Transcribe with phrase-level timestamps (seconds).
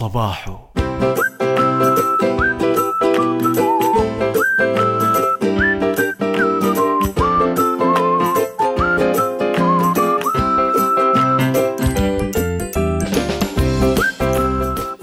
[0.00, 0.54] صباحو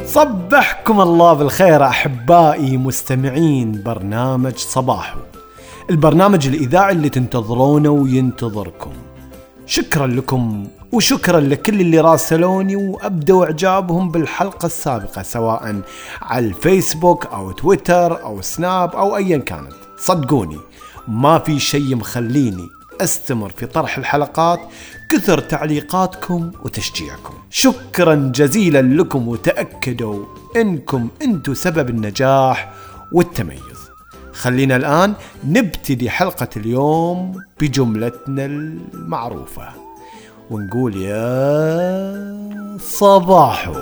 [0.05, 5.19] صبحكم الله بالخير أحبائي مستمعين برنامج صباحو
[5.89, 8.91] البرنامج الإذاعي اللي تنتظرونه وينتظركم.
[9.65, 15.81] شكرا لكم وشكرا لكل اللي راسلوني وأبدوا إعجابهم بالحلقة السابقة سواء
[16.21, 19.73] على الفيسبوك أو تويتر أو سناب أو ايا كانت.
[19.97, 20.57] صدقوني
[21.07, 22.69] ما في شيء مخليني
[23.01, 24.59] أستمر في طرح الحلقات
[25.11, 27.33] كثر تعليقاتكم وتشجيعكم.
[27.49, 32.73] شكرا جزيلا لكم وتأكدوا إنكم أنتم سبب النجاح
[33.11, 33.89] والتميز.
[34.33, 35.13] خلينا الآن
[35.45, 39.86] نبتدي حلقة اليوم بجملتنا المعروفة.
[40.51, 43.73] ونقول يا صباحو.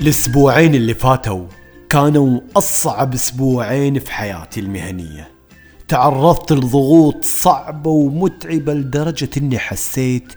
[0.00, 1.46] الأسبوعين اللي فاتوا
[1.94, 5.28] كانوا أصعب أسبوعين في حياتي المهنية.
[5.88, 10.32] تعرضت لضغوط صعبة ومتعبة لدرجة إني حسيت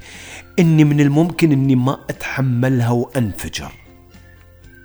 [0.60, 3.72] إني من الممكن إني ما أتحملها وأنفجر.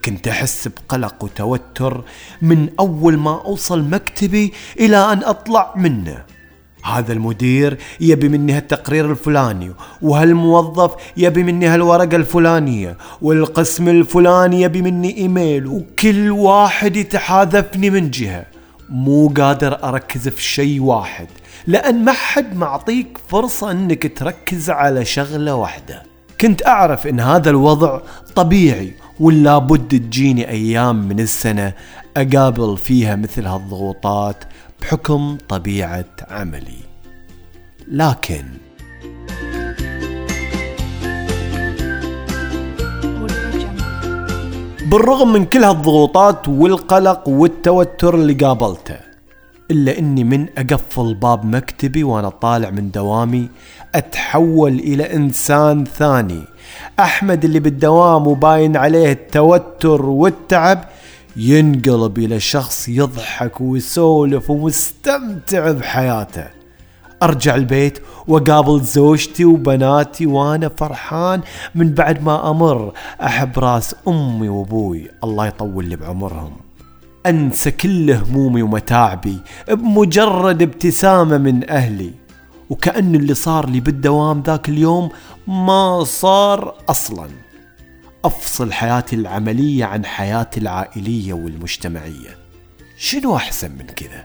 [0.05, 2.05] كنت أحس بقلق وتوتر
[2.43, 6.25] من أول ما أوصل مكتبي إلى أن أطلع منه.
[6.85, 15.17] هذا المدير يبي مني هالتقرير الفلاني وهالموظف يبي مني هالورقة الفلانية والقسم الفلاني يبي مني
[15.17, 18.45] إيميل وكل واحد يتحاذفني من جهة.
[18.91, 21.27] مو قادر أركز في شيء واحد
[21.67, 26.03] لأن ما حد معطيك فرصة إنك تركز على شغلة واحدة.
[26.41, 28.01] كنت أعرف إن هذا الوضع
[28.35, 31.73] طبيعي ولا بد تجيني أيام من السنة
[32.17, 34.45] أقابل فيها مثل هالضغوطات
[34.83, 36.79] بحكم طبيعة عملي
[37.89, 38.45] لكن.
[44.91, 48.97] بالرغم من كل هالضغوطات والقلق والتوتر اللي قابلته
[49.71, 53.49] إلا أني من أقفل باب مكتبي وأنا طالع من دوامي
[53.95, 56.43] أتحول إلى إنسان ثاني
[57.01, 60.85] أحمد اللي بالدوام وباين عليه التوتر والتعب
[61.37, 66.47] ينقلب إلى شخص يضحك ويسولف ومستمتع بحياته.
[67.23, 67.99] أرجع البيت
[68.29, 71.41] وأقابل زوجتي وبناتي وأنا فرحان
[71.75, 72.93] من بعد ما أمر.
[73.21, 75.11] أحب راس أمي وأبوي.
[75.25, 76.53] الله يطول لي بعمرهم.
[77.27, 79.39] أنسى كل همومي ومتاعبي
[79.69, 82.11] بمجرد ابتسامة من أهلي.
[82.71, 85.09] وكأن اللي صار لي بالدوام ذاك اليوم
[85.47, 87.29] ما صار أصلا.
[88.25, 92.39] أفصل حياتي العملية عن حياتي العائلية والمجتمعية.
[92.99, 94.25] شنو أحسن من كذا.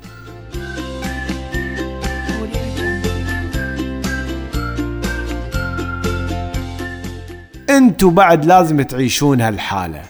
[7.69, 10.01] أنتوا بعد لازم تعيشون هالحالة.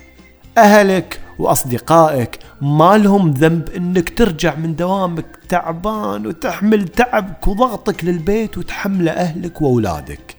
[0.57, 9.11] أهلك وأصدقائك ما لهم ذنب إنك ترجع من دوامك تعبان وتحمل تعبك وضغطك للبيت وتحمله
[9.11, 10.36] أهلك وأولادك.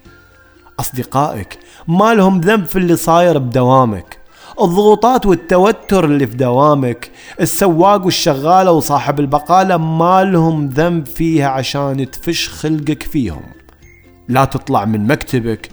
[0.80, 1.58] أصدقائك
[1.88, 4.18] ما لهم ذنب في اللي صاير بدوامك.
[4.60, 12.48] الضغوطات والتوتر اللي في دوامك السواق والشغالة وصاحب البقالة ما لهم ذنب فيها عشان تفش
[12.48, 13.42] خلقك فيهم.
[14.28, 15.70] لا تطلع من مكتبك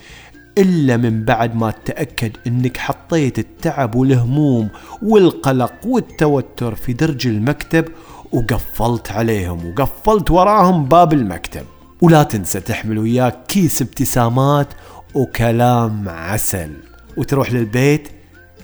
[0.58, 4.70] إلا من بعد ما تتأكد إنك حطيت التعب والهموم
[5.02, 7.86] والقلق والتوتر في درج المكتب
[8.32, 11.66] وقفلت عليهم وقفلت وراهم باب المكتب.
[12.02, 14.68] ولا تنسى تحمل وياك كيس ابتسامات
[15.16, 16.72] وكلام عسل.
[17.18, 18.08] وتروح للبيت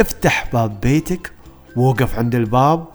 [0.01, 1.31] افتح باب بيتك
[1.75, 2.85] ووقف عند الباب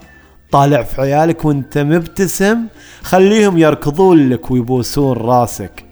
[0.51, 2.57] طالع في عيالك وانت مبتسم
[3.01, 5.85] خليهم يركضون لك ويبوسون راسك.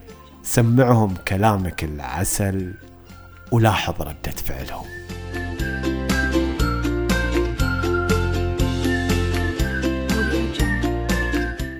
[0.43, 2.73] سمعهم كلامك العسل
[3.51, 4.85] ولاحظ ردة فعلهم.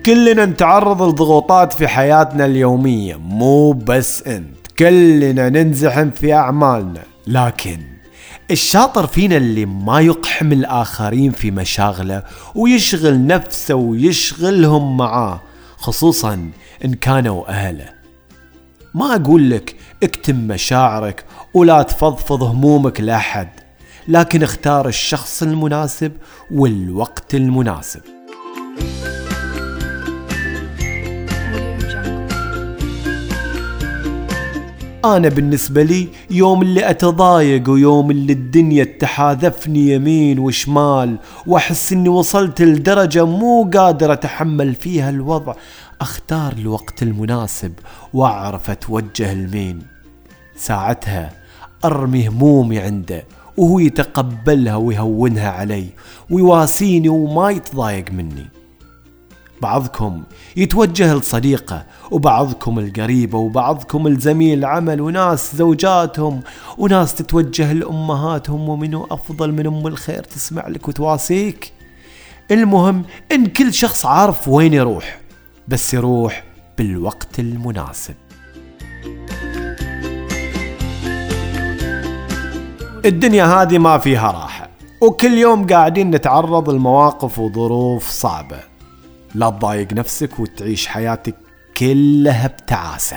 [0.06, 7.02] كلنا نتعرض لضغوطات في حياتنا اليومية مو بس انت كلنا ننزحم في أعمالنا.
[7.26, 7.80] لكن
[8.50, 12.22] الشاطر فينا اللي ما يقحم الآخرين في مشاغله
[12.54, 15.40] ويشغل نفسه ويشغلهم معاه
[15.76, 16.50] خصوصا
[16.84, 17.88] إن كانوا أهله.
[18.94, 21.24] ما أقول لك اكتم مشاعرك
[21.54, 23.48] ولا تفضفض همومك لأحد
[24.08, 26.12] لكن اختار الشخص المناسب
[26.50, 28.00] والوقت المناسب.
[35.06, 42.62] أنا بالنسبة لي يوم اللي أتضايق ويوم اللي الدنيا تحاذفني يمين وشمال وأحس إني وصلت
[42.62, 45.54] لدرجة مو قادر أتحمل فيها الوضع.
[46.00, 47.72] أختار الوقت المناسب
[48.12, 49.82] وأعرف أتوجه لمين.
[50.56, 51.32] ساعتها
[51.84, 53.24] أرمي همومي عنده
[53.56, 55.86] وهو يتقبلها ويهونها علي
[56.30, 58.55] ويواسيني وما يتضايق مني.
[59.62, 60.22] بعضكم
[60.56, 66.40] يتوجه لصديقه وبعضكم القريبة وبعضكم الزميل عمل وناس زوجاتهم
[66.78, 71.72] وناس تتوجه لأمهاتهم ومنو أفضل من أم الخير تسمع لك وتواسيك.
[72.50, 75.20] المهم إن كل شخص عارف وين يروح
[75.68, 76.44] بس يروح
[76.78, 78.14] بالوقت المناسب.
[83.04, 84.68] الدنيا هذه ما فيها راحة
[85.02, 88.75] وكل يوم قاعدين نتعرض لمواقف وظروف صعبة.
[89.36, 91.34] لا تضايق نفسك وتعيش حياتك
[91.76, 93.16] كلها بتعاسة.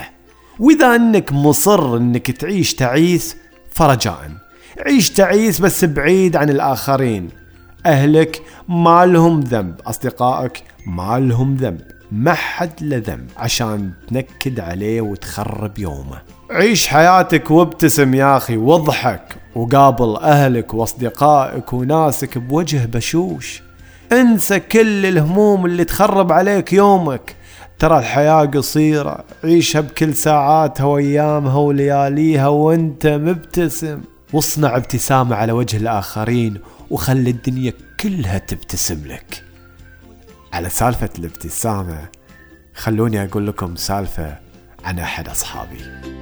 [0.59, 3.35] وإذا أنك مصر أنك تعيش تعيس
[3.71, 4.31] فرجاء.
[4.85, 7.29] عيش تعيس بس بعيد عن الآخرين.
[7.85, 11.81] أهلك ما لهم ذنب أصدقائك ما لهم ذنب
[12.11, 16.21] ما حد له ذنب عشان تنكد عليه وتخرب يومه.
[16.51, 23.68] عيش حياتك وابتسم يا أخي واضحك وقابل أهلك وأصدقائك وناسك بوجه بشوش.
[24.11, 27.35] انسى كل الهموم اللي تخرب عليك يومك.
[27.79, 34.01] ترى الحياة قصيرة عيشها بكل ساعاتها وأيامها ولياليها وأنت مبتسم.
[34.33, 36.57] واصنع ابتسامة على وجه الآخرين
[36.89, 39.43] وخلي الدنيا كلها تبتسم لك.
[40.53, 41.97] على سالفة الابتسامة
[42.75, 44.37] خلوني أقول لكم سالفة
[44.85, 46.18] عن أحد أصحابي.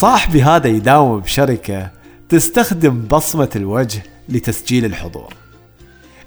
[0.00, 1.90] صاحبي هذا يداوم بشركة
[2.28, 5.34] تستخدم بصمة الوجه لتسجيل الحضور.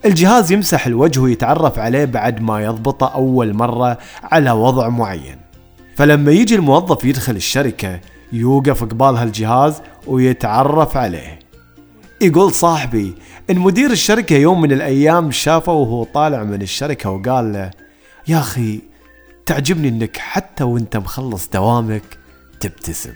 [0.06, 5.38] الجهاز يمسح الوجه ويتعرف عليه بعد ما يضبطه أول مرة على وضع معين.
[5.96, 8.00] فلما يجي الموظف يدخل الشركة
[8.34, 11.40] يوقف قبال هالجهاز ويتعرف عليه.
[12.22, 13.16] يقول صاحبي
[13.50, 17.72] إن مدير الشركة يوم من الأيام شافه وهو طالع من الشركة وقال له
[18.28, 18.82] يا أخي
[19.46, 22.23] تعجبني إنك حتى وأنت مخلص دوامك
[22.64, 23.14] تبتسم.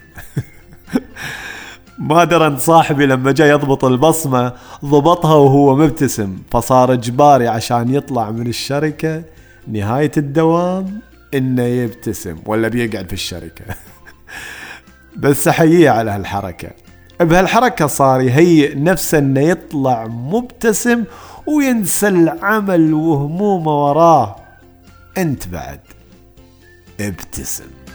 [2.00, 4.54] ما درى ان صاحبي لما جاء يضبط البصمة
[4.86, 9.24] ضبطها وهو مبتسم فصار إجباري عشان يطلع من الشركة
[9.68, 11.00] نهاية الدوام
[11.34, 13.66] إنه يبتسم ولا بيقعد في الشركة.
[15.24, 16.70] بس أحييه على هالحركة.
[17.20, 21.04] بهالحركة صار يهيئ نفسه إنه يطلع مبتسم
[21.48, 24.36] وينسى العمل وهمومه وراه.
[25.18, 25.80] أنت بعد
[27.00, 27.87] ابتسم.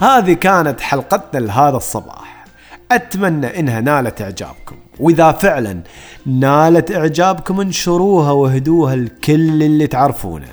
[0.00, 2.44] هذه كانت حلقتنا لهذا الصباح.
[2.92, 4.76] أتمنى إنها نالت إعجابكم.
[5.00, 5.80] وإذا فعلا
[6.26, 10.48] نالت إعجابكم انشروها واهدوها لكل اللي تعرفونه.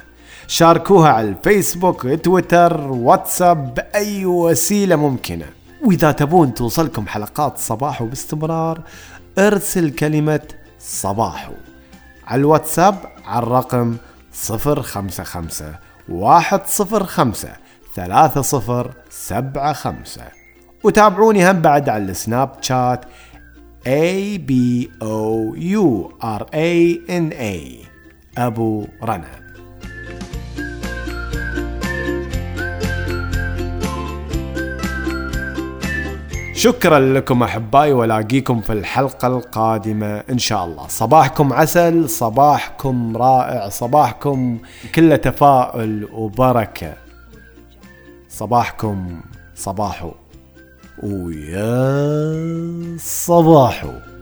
[0.47, 5.45] شاركوها على الفيسبوك تويتر واتساب بأي وسيلة ممكنة.
[5.85, 8.81] وإذا تبون توصلكم حلقات صباحو باستمرار
[9.37, 10.41] ارسل كلمة
[10.79, 11.53] صباحو
[12.27, 12.95] على الواتساب
[13.25, 13.95] على الرقم
[14.33, 15.75] 055
[16.09, 17.49] 105
[17.95, 20.25] 3075
[20.83, 23.05] وتابعوني هم بعد على السناب شات
[23.85, 24.51] A B
[25.01, 27.85] O U R A N A.
[28.37, 29.43] أبو رنا.
[36.53, 40.87] شكرا لكم أحبائي والاقيكم في الحلقة القادمة إن شاء الله.
[40.87, 44.57] صباحكم عسل صباحكم رائع صباحكم
[44.95, 47.02] كله تفاؤل وبركة.
[48.33, 49.21] صباحكم
[49.55, 50.11] صباحو.
[51.03, 54.12] ويا صباحو.